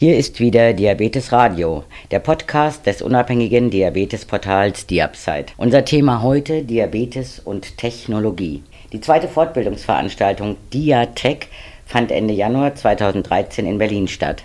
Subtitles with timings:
[0.00, 1.82] Hier ist wieder Diabetes Radio,
[2.12, 5.46] der Podcast des unabhängigen Diabetesportals Diabside.
[5.56, 8.62] Unser Thema heute Diabetes und Technologie.
[8.92, 11.48] Die zweite Fortbildungsveranstaltung Diatech
[11.84, 14.44] fand Ende Januar 2013 in Berlin statt.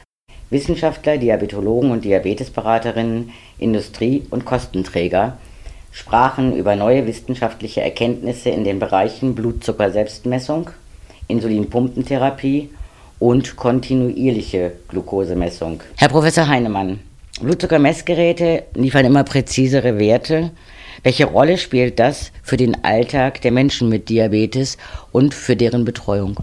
[0.49, 3.29] Wissenschaftler, Diabetologen und Diabetesberaterinnen,
[3.59, 5.37] Industrie und Kostenträger
[5.91, 10.71] sprachen über neue wissenschaftliche Erkenntnisse in den Bereichen Blutzucker-Selbstmessung,
[11.27, 12.69] Insulinpumpentherapie
[13.19, 15.81] und kontinuierliche Glukosemessung.
[15.95, 16.99] Herr Professor Heinemann,
[17.41, 20.51] Blutzuckermessgeräte liefern immer präzisere Werte.
[21.03, 24.77] Welche Rolle spielt das für den Alltag der Menschen mit Diabetes
[25.11, 26.37] und für deren Betreuung?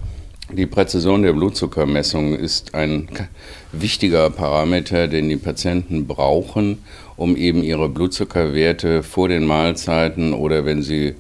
[0.53, 3.09] Die Präzision der Blutzuckermessung ist ein
[3.71, 6.79] wichtiger Parameter, den die Patienten brauchen,
[7.17, 11.15] um eben ihre Blutzuckerwerte vor den Mahlzeiten oder wenn sie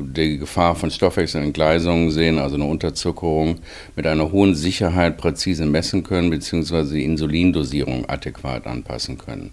[0.00, 3.56] die Gefahr von Stoffwechselentgleisungen sehen, also eine Unterzuckerung,
[3.96, 9.50] mit einer hohen Sicherheit präzise messen können, beziehungsweise die Insulindosierung adäquat anpassen können.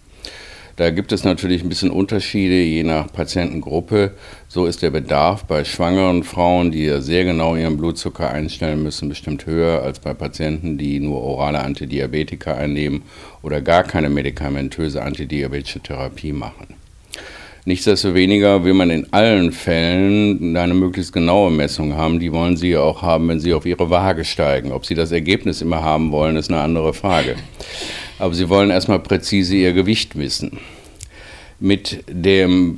[0.78, 4.12] Da gibt es natürlich ein bisschen Unterschiede je nach Patientengruppe.
[4.48, 9.10] So ist der Bedarf bei schwangeren Frauen, die ja sehr genau ihren Blutzucker einstellen müssen,
[9.10, 13.02] bestimmt höher als bei Patienten, die nur orale Antidiabetika einnehmen
[13.42, 16.76] oder gar keine medikamentöse antidiabetische Therapie machen.
[17.68, 22.18] Nichtsdestoweniger will man in allen Fällen eine möglichst genaue Messung haben.
[22.18, 24.72] Die wollen Sie ja auch haben, wenn Sie auf Ihre Waage steigen.
[24.72, 27.36] Ob Sie das Ergebnis immer haben wollen, ist eine andere Frage.
[28.20, 30.60] Aber Sie wollen erstmal präzise Ihr Gewicht wissen.
[31.60, 32.78] Mit dem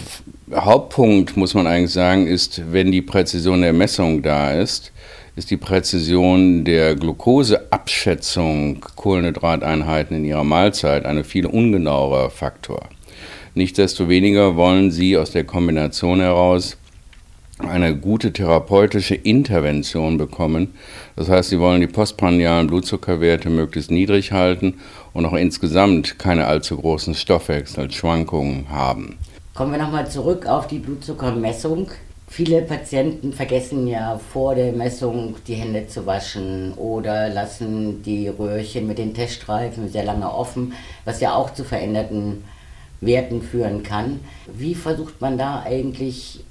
[0.51, 4.91] Hauptpunkt, muss man eigentlich sagen, ist, wenn die Präzision der Messung da ist,
[5.35, 12.89] ist die Präzision der Glukoseabschätzung Kohlenhydrateinheiten in ihrer Mahlzeit eine viel ungenauerer Faktor.
[13.55, 16.77] Nichtsdestoweniger wollen sie aus der Kombination heraus
[17.59, 20.73] eine gute therapeutische Intervention bekommen.
[21.15, 24.75] Das heißt, sie wollen die postprandialen Blutzuckerwerte möglichst niedrig halten
[25.13, 29.17] und auch insgesamt keine allzu großen Stoffwechselschwankungen haben.
[29.53, 31.89] Kommen wir nochmal zurück auf die Blutzuckermessung.
[32.29, 38.87] Viele Patienten vergessen ja vor der Messung die Hände zu waschen oder lassen die Röhrchen
[38.87, 40.73] mit den Teststreifen sehr lange offen,
[41.05, 42.43] was ja auch zu veränderten
[43.01, 44.19] Werten führen kann.
[44.51, 46.41] Wie versucht man da eigentlich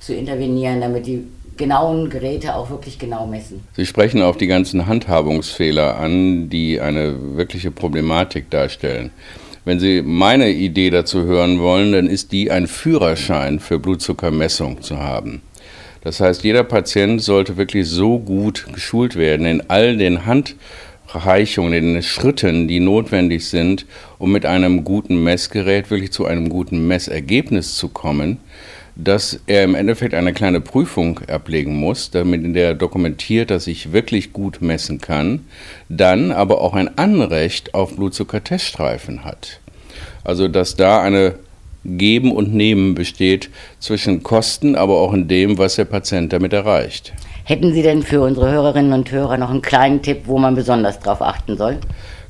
[0.00, 1.24] zu intervenieren, damit die
[1.56, 3.60] genauen Geräte auch wirklich genau messen?
[3.76, 9.10] Sie sprechen auf die ganzen Handhabungsfehler an, die eine wirkliche Problematik darstellen.
[9.64, 14.98] Wenn Sie meine Idee dazu hören wollen, dann ist die, einen Führerschein für Blutzuckermessung zu
[14.98, 15.42] haben.
[16.00, 20.54] Das heißt, jeder Patient sollte wirklich so gut geschult werden in all den Hand
[21.08, 23.86] Reichungen, den Schritten, die notwendig sind,
[24.18, 28.38] um mit einem guten Messgerät wirklich zu einem guten Messergebnis zu kommen,
[28.94, 34.32] dass er im Endeffekt eine kleine Prüfung ablegen muss, damit er dokumentiert, dass ich wirklich
[34.32, 35.46] gut messen kann,
[35.88, 39.60] dann aber auch ein Anrecht auf Blutzuckerteststreifen hat.
[40.24, 41.36] Also dass da eine
[41.84, 47.14] Geben und Nehmen besteht zwischen Kosten, aber auch in dem, was der Patient damit erreicht.
[47.48, 50.98] Hätten Sie denn für unsere Hörerinnen und Hörer noch einen kleinen Tipp, wo man besonders
[51.00, 51.78] darauf achten soll?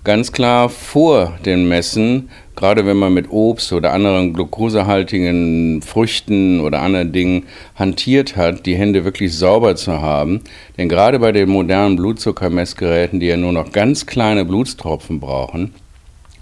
[0.04, 6.82] Ganz klar vor dem Messen, gerade wenn man mit Obst oder anderen glukosehaltigen Früchten oder
[6.82, 10.40] anderen Dingen hantiert hat, die Hände wirklich sauber zu haben.
[10.76, 15.74] Denn gerade bei den modernen Blutzuckermessgeräten, die ja nur noch ganz kleine Blutstropfen brauchen,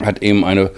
[0.03, 0.71] hat eben eine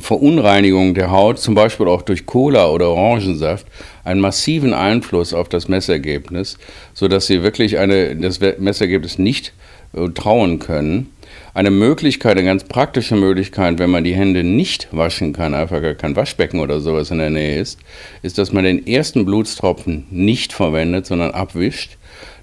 [0.00, 3.66] Verunreinigung der Haut, zum Beispiel auch durch Cola oder Orangensaft,
[4.04, 6.58] einen massiven Einfluss auf das Messergebnis,
[6.94, 9.52] sodass sie wirklich eine, das Messergebnis nicht
[9.92, 11.10] äh, trauen können.
[11.54, 15.94] Eine Möglichkeit, eine ganz praktische Möglichkeit, wenn man die Hände nicht waschen kann, einfach gar
[15.94, 17.78] kein Waschbecken oder sowas in der Nähe ist,
[18.22, 21.98] ist, dass man den ersten Blutstropfen nicht verwendet, sondern abwischt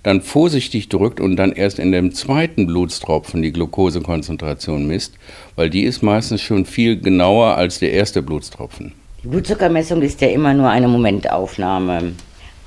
[0.05, 5.15] dann vorsichtig drückt und dann erst in dem zweiten Blutstropfen die Glukosekonzentration misst,
[5.55, 8.91] weil die ist meistens schon viel genauer als der erste Blutstropfen.
[9.23, 12.13] Die Blutzuckermessung ist ja immer nur eine Momentaufnahme.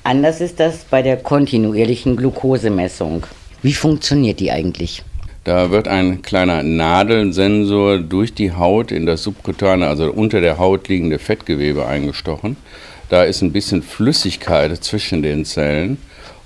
[0.03, 3.25] Anders ist das bei der kontinuierlichen Glukosemessung.
[3.62, 5.05] Wie funktioniert die eigentlich?
[5.44, 10.88] Da wird ein kleiner Nadelsensor durch die Haut in das subkutane, also unter der Haut
[10.88, 12.56] liegende Fettgewebe eingestochen.
[13.08, 15.99] Da ist ein bisschen Flüssigkeit zwischen den Zellen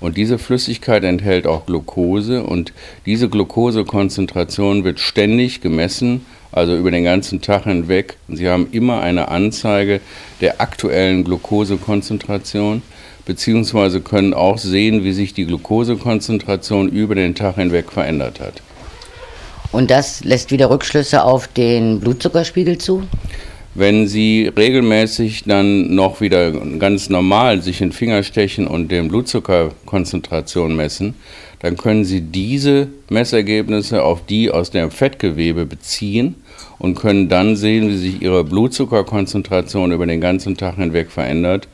[0.03, 2.73] und diese Flüssigkeit enthält auch Glucose und
[3.05, 8.17] diese Glukosekonzentration wird ständig gemessen, also über den ganzen Tag hinweg.
[8.27, 10.01] Und Sie haben immer eine Anzeige
[10.41, 12.81] der aktuellen Glukosekonzentration,
[13.25, 18.61] beziehungsweise können auch sehen, wie sich die Glukosekonzentration über den Tag hinweg verändert hat.
[19.71, 23.03] Und das lässt wieder Rückschlüsse auf den Blutzuckerspiegel zu?
[23.75, 30.75] Wenn Sie regelmäßig dann noch wieder ganz normal sich in Finger stechen und den Blutzuckerkonzentration
[30.75, 31.15] messen,
[31.59, 36.35] dann können Sie diese Messergebnisse auf die aus dem Fettgewebe beziehen
[36.77, 41.67] und können dann sehen, wie sich Ihre Blutzuckerkonzentration über den ganzen Tag hinweg verändert.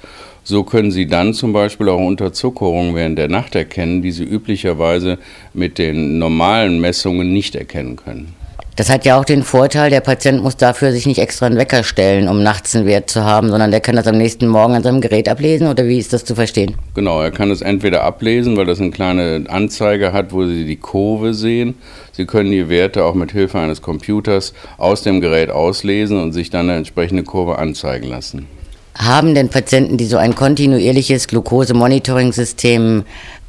[0.46, 5.18] So können Sie dann zum Beispiel auch Unterzuckerung während der Nacht erkennen, die Sie üblicherweise
[5.54, 8.39] mit den normalen Messungen nicht erkennen können.
[8.80, 11.84] Das hat ja auch den Vorteil, der Patient muss dafür sich nicht extra einen Wecker
[11.84, 14.84] stellen, um nachts einen Wert zu haben, sondern der kann das am nächsten Morgen an
[14.84, 16.76] seinem Gerät ablesen oder wie ist das zu verstehen?
[16.94, 20.78] Genau, er kann es entweder ablesen, weil das eine kleine Anzeige hat, wo Sie die
[20.78, 21.76] Kurve sehen.
[22.14, 26.50] Sie können die Werte auch mit Hilfe eines Computers aus dem Gerät auslesen und sich
[26.50, 28.48] dann eine entsprechende Kurve anzeigen lassen.
[28.96, 33.04] Haben denn Patienten, die so ein kontinuierliches Glucose-Monitoring-System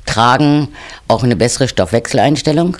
[0.06, 0.67] tragen,
[1.06, 2.77] auch eine bessere Stoffwechseleinstellung?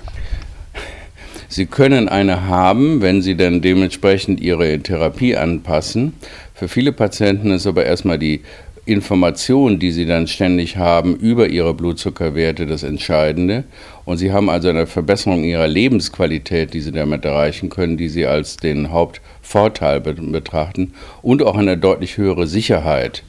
[1.53, 6.13] Sie können eine haben, wenn Sie dann dementsprechend Ihre Therapie anpassen.
[6.55, 8.43] Für viele Patienten ist aber erstmal die
[8.87, 13.65] Information, die sie dann ständig haben über ihre Blutzuckerwerte, das Entscheidende.
[14.05, 18.27] Und sie haben also eine Verbesserung ihrer Lebensqualität, die sie damit erreichen können, die sie
[18.27, 23.23] als den Hauptvorteil betrachten und auch eine deutlich höhere Sicherheit.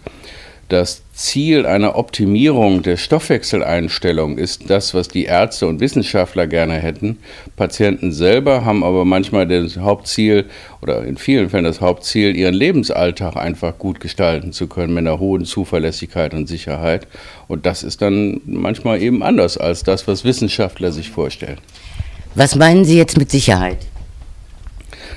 [0.71, 7.17] Das Ziel einer Optimierung der Stoffwechseleinstellung ist das, was die Ärzte und Wissenschaftler gerne hätten.
[7.57, 10.45] Patienten selber haben aber manchmal das Hauptziel
[10.81, 15.19] oder in vielen Fällen das Hauptziel, ihren Lebensalltag einfach gut gestalten zu können mit einer
[15.19, 17.05] hohen Zuverlässigkeit und Sicherheit.
[17.49, 21.57] Und das ist dann manchmal eben anders als das, was Wissenschaftler sich vorstellen.
[22.35, 23.90] Was meinen Sie jetzt mit Sicherheit?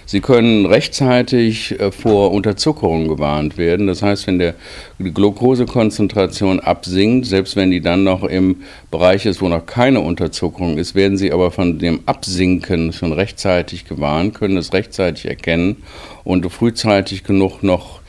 [0.06, 3.86] Sie können rechtzeitig äh, vor Unterzuckerung gewarnt werden.
[3.86, 4.54] Das heißt, wenn der,
[4.98, 10.78] die Glukosekonzentration absinkt, selbst wenn die dann noch im Bereich ist, wo noch keine Unterzuckerung
[10.78, 15.76] ist, werden Sie aber von dem Absinken schon rechtzeitig gewarnt, können es rechtzeitig erkennen
[16.24, 18.00] und frühzeitig genug noch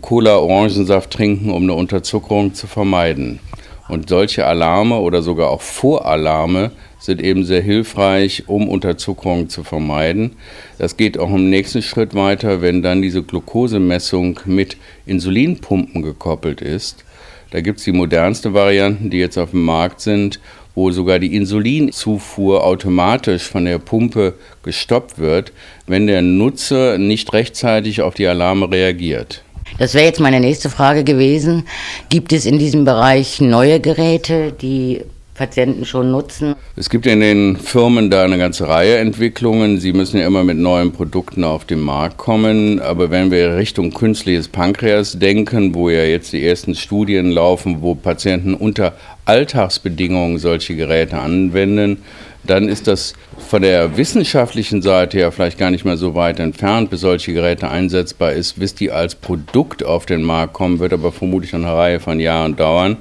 [0.00, 3.40] Cola, Orangensaft trinken, um eine Unterzuckerung zu vermeiden.
[3.88, 10.32] Und solche Alarme oder sogar auch Voralarme sind eben sehr hilfreich, um Unterzuckerung zu vermeiden.
[10.78, 14.76] Das geht auch im nächsten Schritt weiter, wenn dann diese Glukosemessung mit
[15.06, 17.04] Insulinpumpen gekoppelt ist.
[17.50, 20.38] Da gibt es die modernsten Varianten, die jetzt auf dem Markt sind,
[20.74, 25.52] wo sogar die Insulinzufuhr automatisch von der Pumpe gestoppt wird,
[25.86, 29.42] wenn der Nutzer nicht rechtzeitig auf die Alarme reagiert.
[29.78, 31.64] Das wäre jetzt meine nächste Frage gewesen.
[32.08, 35.02] Gibt es in diesem Bereich neue Geräte, die
[35.40, 36.54] Patienten schon nutzen?
[36.76, 39.80] Es gibt in den Firmen da eine ganze Reihe Entwicklungen.
[39.80, 42.78] Sie müssen ja immer mit neuen Produkten auf den Markt kommen.
[42.78, 47.94] Aber wenn wir Richtung künstliches Pankreas denken, wo ja jetzt die ersten Studien laufen, wo
[47.94, 48.92] Patienten unter
[49.24, 52.02] Alltagsbedingungen solche Geräte anwenden,
[52.44, 56.90] dann ist das von der wissenschaftlichen Seite ja vielleicht gar nicht mehr so weit entfernt,
[56.90, 61.12] bis solche Geräte einsetzbar ist, bis die als Produkt auf den Markt kommen, wird aber
[61.12, 62.98] vermutlich eine Reihe von Jahren dauern.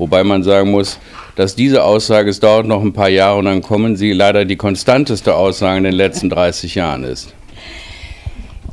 [0.00, 0.98] Wobei man sagen muss,
[1.40, 4.56] dass diese Aussage, es dauert noch ein paar Jahre und dann kommen sie, leider die
[4.56, 7.32] konstanteste Aussage in den letzten 30 Jahren ist.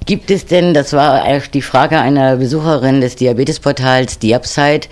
[0.06, 1.24] Gibt es denn, das war
[1.54, 4.90] die Frage einer Besucherin des Diabetesportals Diabsite,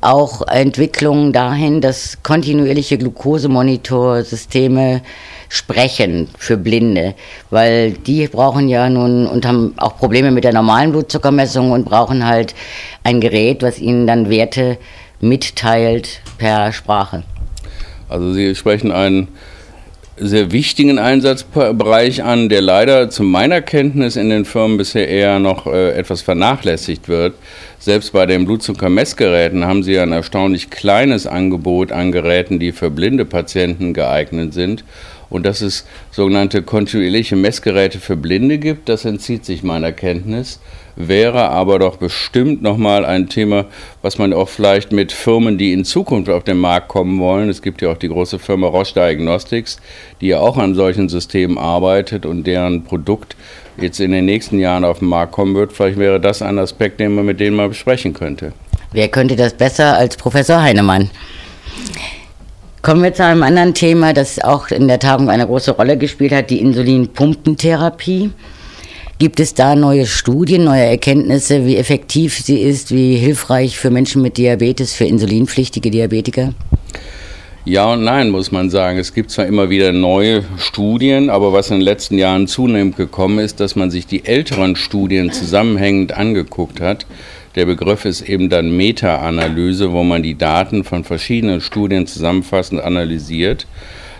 [0.00, 5.00] auch Entwicklungen dahin, dass kontinuierliche Glukosemonitorsysteme
[5.48, 7.14] sprechen für Blinde,
[7.48, 12.26] weil die brauchen ja nun und haben auch Probleme mit der normalen Blutzuckermessung und brauchen
[12.26, 12.56] halt
[13.04, 14.78] ein Gerät, was ihnen dann Werte
[15.28, 17.24] mitteilt per Sprache.
[18.08, 19.28] Also Sie sprechen einen
[20.16, 25.66] sehr wichtigen Einsatzbereich an, der leider zu meiner Kenntnis in den Firmen bisher eher noch
[25.66, 27.34] äh, etwas vernachlässigt wird.
[27.80, 33.24] Selbst bei den Blutzuckermessgeräten haben sie ein erstaunlich kleines Angebot an Geräten, die für blinde
[33.24, 34.84] Patienten geeignet sind.
[35.30, 40.60] Und dass es sogenannte kontinuierliche Messgeräte für Blinde gibt, das entzieht sich meiner Kenntnis
[40.96, 43.66] wäre aber doch bestimmt nochmal ein Thema,
[44.02, 47.62] was man auch vielleicht mit Firmen, die in Zukunft auf den Markt kommen wollen, es
[47.62, 49.78] gibt ja auch die große Firma Roche Diagnostics,
[50.20, 53.36] die ja auch an solchen Systemen arbeitet und deren Produkt
[53.76, 57.00] jetzt in den nächsten Jahren auf den Markt kommen wird, vielleicht wäre das ein Aspekt,
[57.00, 58.52] den man mit denen mal besprechen könnte.
[58.92, 61.10] Wer könnte das besser als Professor Heinemann?
[62.82, 66.32] Kommen wir zu einem anderen Thema, das auch in der Tagung eine große Rolle gespielt
[66.32, 68.30] hat, die Insulinpumpentherapie.
[69.18, 74.22] Gibt es da neue Studien, neue Erkenntnisse, wie effektiv sie ist, wie hilfreich für Menschen
[74.22, 76.52] mit Diabetes, für insulinpflichtige Diabetiker?
[77.64, 78.98] Ja und nein, muss man sagen.
[78.98, 83.38] Es gibt zwar immer wieder neue Studien, aber was in den letzten Jahren zunehmend gekommen
[83.38, 87.06] ist, dass man sich die älteren Studien zusammenhängend angeguckt hat.
[87.54, 93.68] Der Begriff ist eben dann Meta-Analyse, wo man die Daten von verschiedenen Studien zusammenfassend analysiert.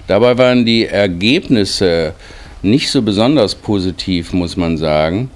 [0.07, 2.15] Dabei waren die Ergebnisse
[2.65, 5.31] nicht so besonders positiv, muss man sagen.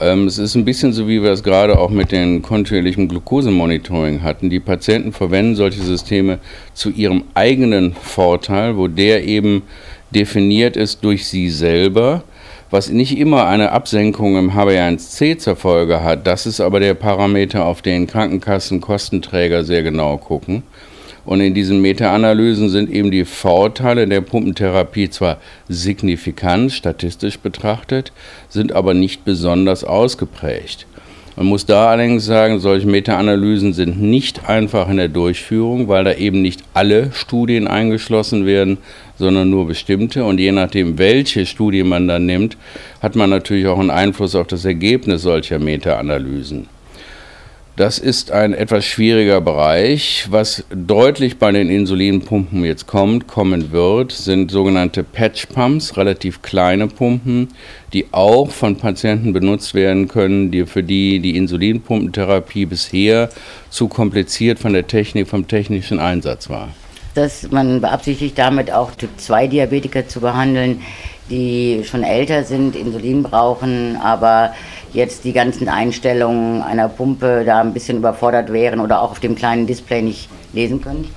[0.00, 4.22] Ähm, es ist ein bisschen so, wie wir es gerade auch mit dem kontinuierlichen Glukosemonitoring
[4.22, 4.50] hatten.
[4.50, 6.38] Die Patienten verwenden solche Systeme
[6.72, 9.62] zu ihrem eigenen Vorteil, wo der eben
[10.10, 12.24] definiert ist durch sie selber,
[12.70, 16.26] was nicht immer eine Absenkung im HbA1c zur Folge hat.
[16.26, 20.62] Das ist aber der Parameter, auf den Krankenkassen Kostenträger sehr genau gucken.
[21.24, 25.38] Und in diesen Meta-Analysen sind eben die Vorteile der Pumpentherapie zwar
[25.68, 28.12] signifikant, statistisch betrachtet,
[28.48, 30.86] sind aber nicht besonders ausgeprägt.
[31.36, 36.14] Man muss da allerdings sagen, solche Meta-Analysen sind nicht einfach in der Durchführung, weil da
[36.14, 38.78] eben nicht alle Studien eingeschlossen werden,
[39.18, 40.24] sondern nur bestimmte.
[40.24, 42.56] Und je nachdem, welche Studie man dann nimmt,
[43.02, 46.68] hat man natürlich auch einen Einfluss auf das Ergebnis solcher Meta-Analysen.
[47.76, 50.28] Das ist ein etwas schwieriger Bereich.
[50.30, 57.48] Was deutlich bei den Insulinpumpen jetzt kommt, kommen wird, sind sogenannte Patch-Pumps, relativ kleine Pumpen,
[57.92, 63.28] die auch von Patienten benutzt werden können, die für die die Insulinpumpentherapie bisher
[63.70, 66.68] zu kompliziert von der Technik, vom technischen Einsatz war.
[67.16, 70.80] Dass man beabsichtigt, damit auch Typ-2-Diabetiker zu behandeln,
[71.30, 74.54] die schon älter sind, Insulin brauchen, aber
[74.92, 79.34] jetzt die ganzen Einstellungen einer Pumpe da ein bisschen überfordert wären oder auch auf dem
[79.34, 81.08] kleinen Display nicht lesen können?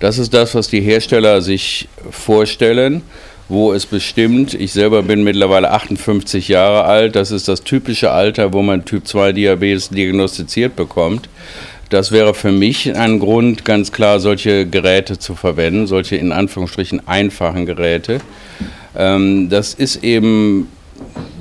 [0.00, 3.02] Das ist das, was die Hersteller sich vorstellen,
[3.48, 8.52] wo es bestimmt, ich selber bin mittlerweile 58 Jahre alt, das ist das typische Alter,
[8.52, 11.28] wo man Typ 2 Diabetes diagnostiziert bekommt.
[11.88, 17.06] Das wäre für mich ein Grund, ganz klar solche Geräte zu verwenden, solche in Anführungsstrichen
[17.06, 18.20] einfachen Geräte.
[18.96, 20.68] Ähm, das ist eben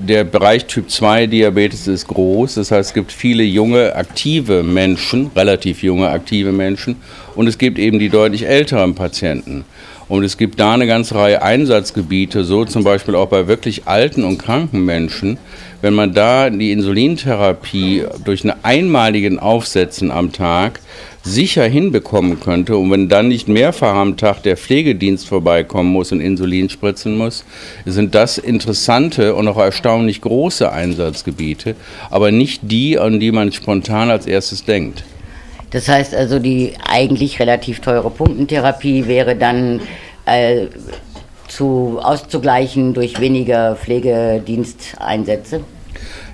[0.08, 2.56] der Bereich Typ 2 Diabetes ist groß.
[2.56, 6.98] Das heißt, es gibt viele junge, aktive Menschen, relativ junge, aktive Menschen.
[7.36, 9.66] Und es gibt eben die deutlich älteren Patienten.
[10.08, 14.24] Und es gibt da eine ganze Reihe Einsatzgebiete, so zum Beispiel auch bei wirklich alten
[14.24, 15.40] und kranken Menschen.
[15.82, 20.80] Wenn man da die Insulintherapie durch einen einmaligen Aufsetzen am Tag
[21.24, 26.22] sicher hinbekommen könnte und wenn dann nicht mehrfach am Tag der Pflegedienst vorbeikommen muss und
[26.22, 27.44] Insulin spritzen muss,
[27.86, 31.76] sind das interessante und auch erstaunlich große Einsatzgebiete,
[32.12, 35.04] aber nicht die, an die man spontan als erstes denkt.
[35.72, 39.82] Das heißt also, die eigentlich relativ teure Pumpentherapie wäre dann
[40.26, 40.68] äh,
[41.48, 45.62] zu, auszugleichen durch weniger Pflegediensteinsätze?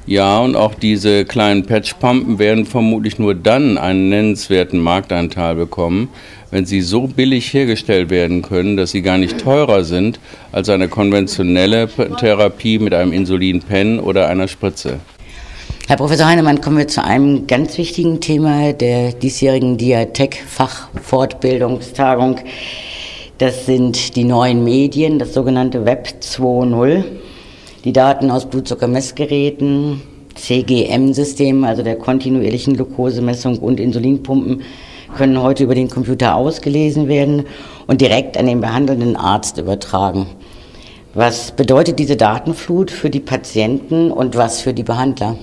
[0.07, 6.09] Ja, und auch diese kleinen Patchpumpen werden vermutlich nur dann einen nennenswerten Marktanteil bekommen,
[6.49, 10.19] wenn sie so billig hergestellt werden können, dass sie gar nicht teurer sind
[10.51, 11.87] als eine konventionelle
[12.19, 14.99] Therapie mit einem Insulinpen oder einer Spritze.
[15.91, 22.37] Herr Professor Heinemann, kommen wir zu einem ganz wichtigen Thema der diesjährigen Diatec-Fachfortbildungstagung.
[23.39, 27.03] Das sind die neuen Medien, das sogenannte Web 2.0.
[27.83, 30.01] Die Daten aus Blutzuckermessgeräten,
[30.35, 34.61] CGM-Systemen, also der kontinuierlichen Glukosemessung und Insulinpumpen,
[35.17, 37.43] können heute über den Computer ausgelesen werden
[37.87, 40.27] und direkt an den behandelnden Arzt übertragen.
[41.13, 45.35] Was bedeutet diese Datenflut für die Patienten und was für die Behandler?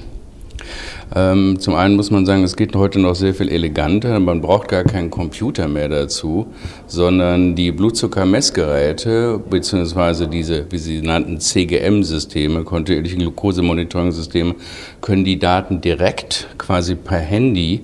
[1.15, 4.21] Ähm, zum einen muss man sagen, es geht heute noch sehr viel eleganter.
[4.21, 6.49] Man braucht gar keinen Computer mehr dazu,
[6.87, 14.55] sondern die Blutzuckermessgeräte beziehungsweise diese, wie sie nannten, CGM-Systeme, kontinuierliche Glukosemonitoring-Systeme,
[15.01, 17.81] können die Daten direkt quasi per Handy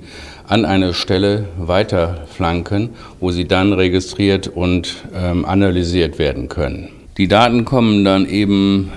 [0.47, 2.91] an eine Stelle weiterflanken,
[3.21, 6.91] wo sie dann registriert und ähm, analysiert werden können.
[7.17, 8.93] Die Daten kommen dann eben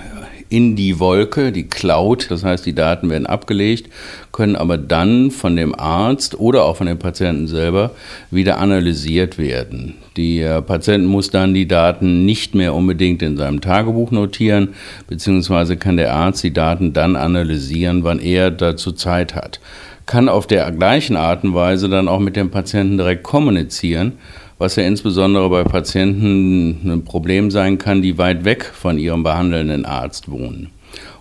[0.50, 2.32] in die Wolke, die Cloud.
[2.32, 3.90] Das heißt, die Daten werden abgelegt,
[4.32, 7.92] können aber dann von dem Arzt oder auch von dem Patienten selber
[8.32, 9.96] wieder analysiert werden.
[10.16, 14.70] Der Patient muss dann die Daten nicht mehr unbedingt in seinem Tagebuch notieren,
[15.08, 19.60] beziehungsweise kann der Arzt die Daten dann analysieren, wann er dazu Zeit hat.
[20.08, 24.14] Kann auf der gleichen Art und Weise dann auch mit dem Patienten direkt kommunizieren
[24.58, 29.86] was ja insbesondere bei Patienten ein Problem sein kann, die weit weg von ihrem behandelnden
[29.86, 30.70] Arzt wohnen.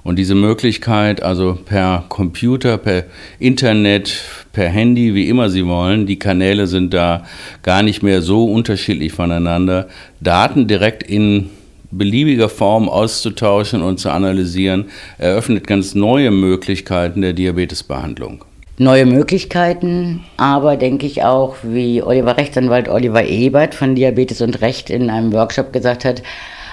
[0.02, 3.04] Und diese Möglichkeit, also per Computer, per
[3.38, 7.24] Internet, per Handy, wie immer Sie wollen, die Kanäle sind da
[7.62, 9.88] gar nicht mehr so unterschiedlich voneinander,
[10.20, 11.50] Daten direkt in
[11.90, 14.86] beliebiger Form auszutauschen und zu analysieren,
[15.18, 18.45] eröffnet ganz neue Möglichkeiten der Diabetesbehandlung
[18.78, 24.90] neue Möglichkeiten, aber denke ich auch, wie Oliver Rechtsanwalt Oliver Ebert von Diabetes und Recht
[24.90, 26.22] in einem Workshop gesagt hat,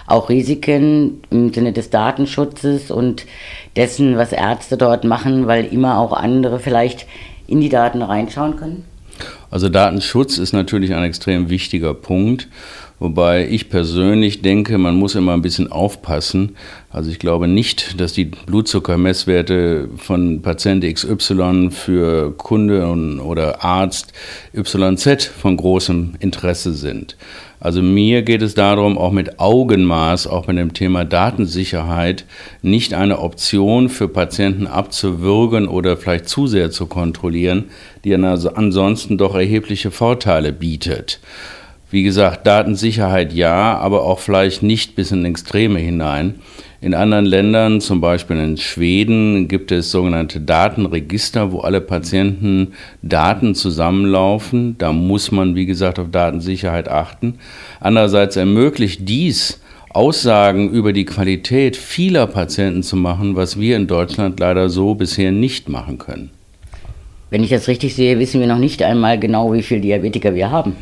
[0.05, 3.25] auch Risiken im Sinne des Datenschutzes und
[3.75, 7.05] dessen, was Ärzte dort machen, weil immer auch andere vielleicht
[7.47, 8.85] in die Daten reinschauen können?
[9.49, 12.47] Also Datenschutz ist natürlich ein extrem wichtiger Punkt
[13.03, 16.55] Wobei ich persönlich denke, man muss immer ein bisschen aufpassen.
[16.89, 22.87] Also ich glaube nicht, dass die Blutzuckermesswerte von Patient XY für Kunde
[23.21, 24.13] oder Arzt
[24.53, 27.17] YZ von großem Interesse sind.
[27.59, 32.23] Also mir geht es darum, auch mit Augenmaß, auch bei dem Thema Datensicherheit,
[32.61, 37.65] nicht eine Option für Patienten abzuwürgen oder vielleicht zu sehr zu kontrollieren,
[38.05, 41.19] die ansonsten doch erhebliche Vorteile bietet.
[41.93, 46.39] Wie gesagt, Datensicherheit ja, aber auch vielleicht nicht bis in Extreme hinein.
[46.81, 52.73] In anderen Ländern, zum Beispiel in Schweden, gibt es sogenannte Datenregister, wo alle Patienten
[53.03, 54.75] Daten zusammenlaufen.
[54.79, 57.35] Da muss man, wie gesagt, auf Datensicherheit achten.
[57.79, 64.39] Andererseits ermöglicht dies, Aussagen über die Qualität vieler Patienten zu machen, was wir in Deutschland
[64.39, 66.31] leider so bisher nicht machen können.
[67.29, 70.49] Wenn ich das richtig sehe, wissen wir noch nicht einmal genau, wie viele Diabetiker wir
[70.49, 70.75] haben.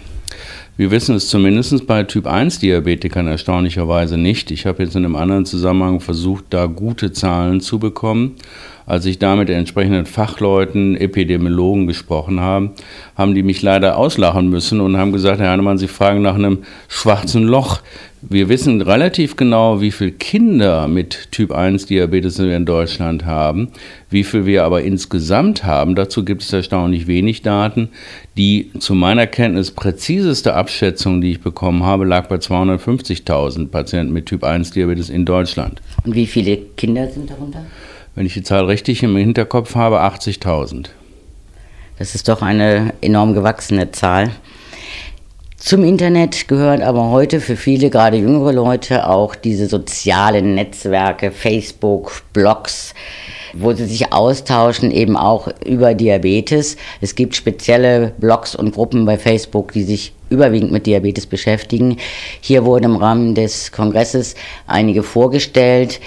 [0.81, 4.50] Wir wissen es zumindest bei Typ-1-Diabetikern erstaunlicherweise nicht.
[4.50, 8.38] Ich habe jetzt in einem anderen Zusammenhang versucht, da gute Zahlen zu bekommen.
[8.91, 12.71] Als ich da mit den entsprechenden Fachleuten, Epidemiologen gesprochen habe,
[13.15, 16.63] haben die mich leider auslachen müssen und haben gesagt, Herr Hannemann, Sie fragen nach einem
[16.89, 17.79] schwarzen Loch.
[18.21, 23.69] Wir wissen relativ genau, wie viele Kinder mit Typ 1 Diabetes wir in Deutschland haben,
[24.10, 25.95] wie viel wir aber insgesamt haben.
[25.95, 27.88] Dazu gibt es erstaunlich wenig Daten.
[28.36, 34.25] Die zu meiner Kenntnis präziseste Abschätzung, die ich bekommen habe, lag bei 250.000 Patienten mit
[34.25, 35.81] Typ 1 Diabetes in Deutschland.
[36.03, 37.63] Und wie viele Kinder sind darunter?
[38.13, 40.88] Wenn ich die Zahl richtig im Hinterkopf habe, 80.000.
[41.98, 44.32] Das ist doch eine enorm gewachsene Zahl.
[45.56, 52.24] Zum Internet gehören aber heute für viele, gerade jüngere Leute, auch diese sozialen Netzwerke, Facebook,
[52.34, 52.94] Blogs,
[53.53, 56.75] wo sie sich austauschen, eben auch über Diabetes.
[57.00, 61.98] Es gibt spezielle Blogs und Gruppen bei Facebook, die sich überwiegend mit Diabetes beschäftigen.
[62.41, 64.36] Hier wurden im Rahmen des Kongresses
[64.68, 66.01] einige vorgestellt.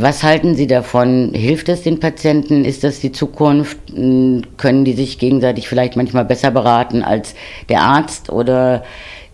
[0.00, 1.32] Was halten Sie davon?
[1.34, 2.64] Hilft es den Patienten?
[2.64, 3.78] Ist das die Zukunft?
[3.94, 7.34] Hm, können die sich gegenseitig vielleicht manchmal besser beraten als
[7.68, 8.84] der Arzt oder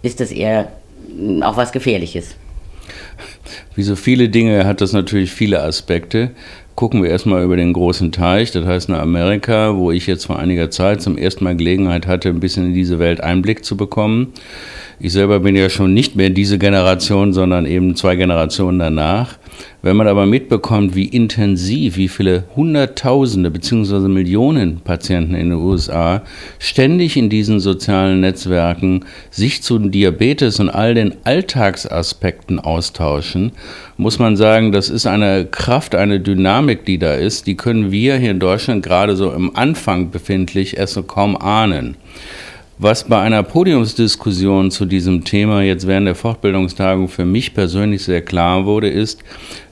[0.03, 0.73] ist das eher
[1.17, 2.37] hm, auch was Gefährliches?
[3.75, 6.31] Wie so viele Dinge hat das natürlich viele Aspekte.
[6.75, 10.39] Gucken wir erstmal über den großen Teich, das heißt nach Amerika, wo ich jetzt vor
[10.39, 14.35] einiger Zeit zum ersten Mal Gelegenheit hatte, ein bisschen in diese Welt Einblick zu bekommen.
[15.01, 19.39] Ich selber bin ja schon nicht mehr diese Generation, sondern eben zwei Generationen danach.
[19.83, 24.09] Wenn man aber mitbekommt, wie intensiv, wie viele Hunderttausende bzw.
[24.09, 26.23] Millionen Patienten in den USA
[26.59, 33.53] ständig in diesen sozialen Netzwerken sich zu Diabetes und all den Alltagsaspekten austauschen,
[33.97, 38.17] muss man sagen, das ist eine Kraft, eine Dynamik, die da ist, die können wir
[38.17, 41.97] hier in Deutschland gerade so im Anfang befindlich erst so kaum ahnen.
[42.79, 48.21] Was bei einer Podiumsdiskussion zu diesem Thema jetzt während der Fortbildungstagung für mich persönlich sehr
[48.21, 49.25] klar wurde, ist,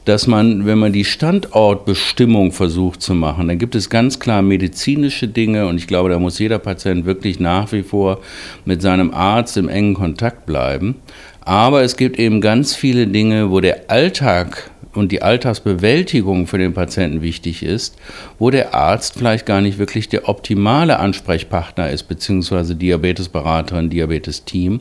[0.07, 5.29] dass man, wenn man die Standortbestimmung versucht zu machen, dann gibt es ganz klar medizinische
[5.29, 8.21] Dinge und ich glaube, da muss jeder Patient wirklich nach wie vor
[8.65, 10.95] mit seinem Arzt im engen Kontakt bleiben.
[11.43, 16.75] Aber es gibt eben ganz viele Dinge, wo der Alltag und die Alltagsbewältigung für den
[16.75, 17.97] Patienten wichtig ist,
[18.39, 24.81] wo der Arzt vielleicht gar nicht wirklich der optimale Ansprechpartner ist, beziehungsweise Diabetesberaterin, Diabetesteam.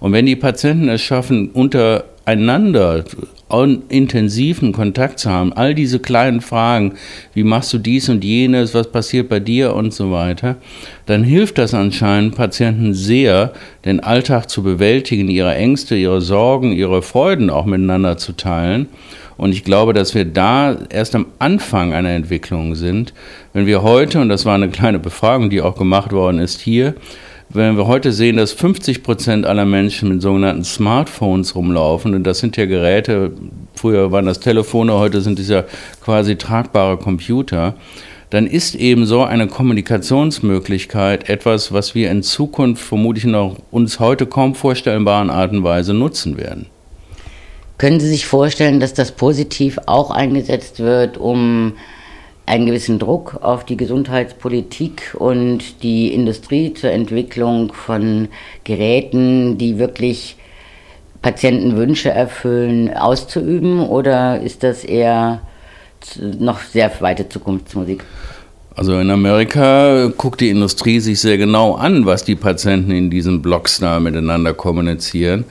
[0.00, 3.04] Und wenn die Patienten es schaffen, untereinander
[3.88, 6.94] intensiven Kontakt zu haben, all diese kleinen Fragen,
[7.34, 10.56] wie machst du dies und jenes, was passiert bei dir und so weiter,
[11.06, 13.52] dann hilft das anscheinend Patienten sehr,
[13.84, 18.86] den Alltag zu bewältigen, ihre Ängste, ihre Sorgen, ihre Freuden auch miteinander zu teilen.
[19.40, 23.14] Und ich glaube, dass wir da erst am Anfang einer Entwicklung sind.
[23.54, 26.92] Wenn wir heute, und das war eine kleine Befragung, die auch gemacht worden ist hier,
[27.48, 32.40] wenn wir heute sehen, dass 50 Prozent aller Menschen mit sogenannten Smartphones rumlaufen, und das
[32.40, 33.32] sind ja Geräte,
[33.74, 35.64] früher waren das Telefone, heute sind es ja
[36.04, 37.76] quasi tragbare Computer,
[38.28, 44.26] dann ist eben so eine Kommunikationsmöglichkeit etwas, was wir in Zukunft vermutlich noch uns heute
[44.26, 46.66] kaum vorstellbaren Art und Weise nutzen werden.
[47.80, 51.72] Können Sie sich vorstellen, dass das positiv auch eingesetzt wird, um
[52.44, 58.28] einen gewissen Druck auf die Gesundheitspolitik und die Industrie zur Entwicklung von
[58.64, 60.36] Geräten, die wirklich
[61.22, 63.80] Patientenwünsche erfüllen, auszuüben?
[63.80, 65.40] Oder ist das eher
[66.38, 68.04] noch sehr weite Zukunftsmusik?
[68.76, 73.40] Also in Amerika guckt die Industrie sich sehr genau an, was die Patienten in diesen
[73.40, 75.46] Blogs da miteinander kommunizieren.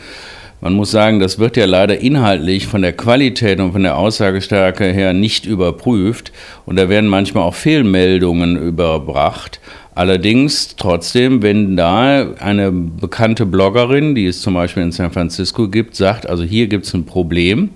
[0.61, 4.91] Man muss sagen, das wird ja leider inhaltlich von der Qualität und von der Aussagestärke
[4.91, 6.33] her nicht überprüft
[6.65, 9.61] und da werden manchmal auch Fehlmeldungen überbracht.
[9.95, 15.95] Allerdings trotzdem, wenn da eine bekannte Bloggerin, die es zum Beispiel in San Francisco gibt,
[15.95, 17.69] sagt, also hier gibt es ein Problem,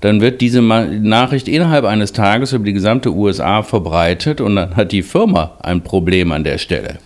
[0.00, 4.92] dann wird diese Nachricht innerhalb eines Tages über die gesamte USA verbreitet und dann hat
[4.92, 6.98] die Firma ein Problem an der Stelle.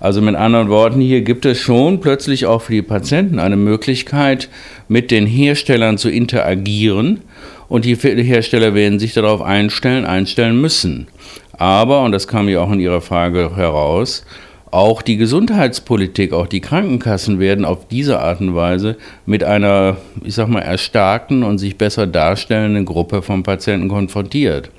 [0.00, 4.48] Also mit anderen Worten, hier gibt es schon plötzlich auch für die Patienten eine Möglichkeit,
[4.88, 7.20] mit den Herstellern zu interagieren
[7.68, 11.06] und die Hersteller werden sich darauf einstellen, einstellen müssen.
[11.52, 14.24] Aber, und das kam ja auch in Ihrer Frage heraus,
[14.70, 20.34] auch die Gesundheitspolitik, auch die Krankenkassen werden auf diese Art und Weise mit einer, ich
[20.34, 24.70] sag mal, erstarkten und sich besser darstellenden Gruppe von Patienten konfrontiert.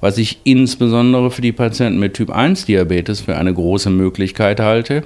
[0.00, 5.04] Was ich insbesondere für die Patienten mit Typ 1 Diabetes für eine große Möglichkeit halte.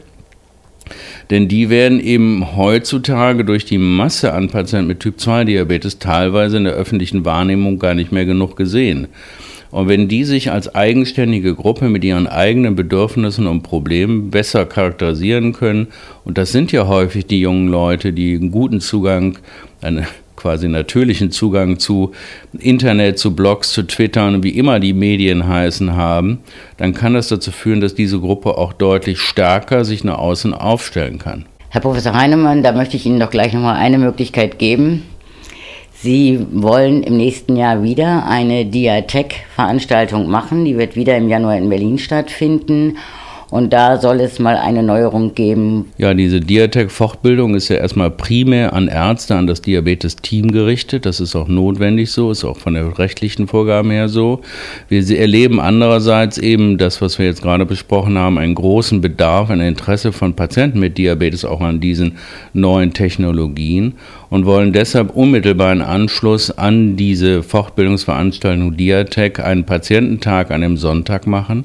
[1.31, 6.59] Denn die werden eben heutzutage durch die Masse an Patienten mit Typ 2 Diabetes teilweise
[6.59, 9.09] in der öffentlichen Wahrnehmung gar nicht mehr genug gesehen.
[9.70, 15.52] Und wenn die sich als eigenständige Gruppe mit ihren eigenen Bedürfnissen und Problemen besser charakterisieren
[15.52, 15.88] können,
[16.24, 19.38] und das sind ja häufig die jungen Leute, die einen guten Zugang,
[19.83, 22.12] einen quasi natürlichen Zugang zu
[22.59, 26.38] Internet, zu Blogs, zu Twitter und wie immer die Medien heißen haben,
[26.76, 31.18] dann kann das dazu führen, dass diese Gruppe auch deutlich stärker sich nach außen aufstellen
[31.18, 31.46] kann.
[31.70, 35.02] Herr Professor Heinemann, da möchte ich Ihnen doch gleich nochmal eine Möglichkeit geben.
[36.07, 40.64] Sie wollen im nächsten Jahr wieder eine Diatech-Veranstaltung machen.
[40.64, 42.97] Die wird wieder im Januar in Berlin stattfinden.
[43.51, 45.87] Und da soll es mal eine Neuerung geben.
[45.99, 51.07] Ja, diese Diatec-Fortbildung ist ja erstmal primär an Ärzte, an das Diabetes-Team gerichtet.
[51.07, 54.42] Das ist auch notwendig so, ist auch von der rechtlichen Vorgabe her so.
[54.88, 59.61] Wir erleben andererseits eben das, was wir jetzt gerade besprochen haben, einen großen Bedarf, ein
[59.61, 62.19] Interesse von Patienten mit Diabetes auch an diesen
[62.53, 63.95] neuen Technologien
[64.31, 71.27] und wollen deshalb unmittelbar in Anschluss an diese Fortbildungsveranstaltung Diatec einen Patiententag an dem Sonntag
[71.27, 71.65] machen.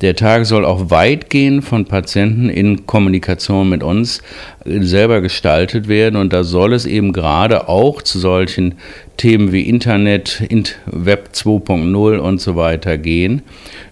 [0.00, 4.22] Der Tag soll auch weitgehend von Patienten in Kommunikation mit uns
[4.64, 8.74] selber gestaltet werden und da soll es eben gerade auch zu solchen
[9.16, 10.42] Themen wie Internet,
[10.86, 13.42] Web 2.0 und so weiter gehen.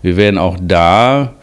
[0.02, 1.34] Wir werden auch da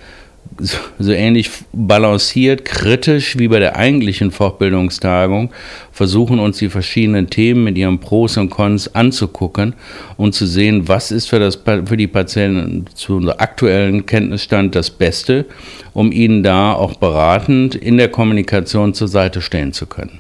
[0.57, 5.51] so ähnlich balanciert, kritisch wie bei der eigentlichen Fortbildungstagung
[5.91, 9.73] versuchen uns die verschiedenen Themen mit ihren Pros und Cons anzugucken
[10.17, 14.89] und zu sehen, was ist für, das, für die Patienten zu unserem aktuellen Kenntnisstand das
[14.89, 15.45] Beste,
[15.93, 20.19] um ihnen da auch beratend in der Kommunikation zur Seite stehen zu können.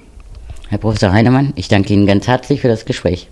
[0.69, 3.29] Herr Professor Heinemann, ich danke Ihnen ganz herzlich für das Gespräch.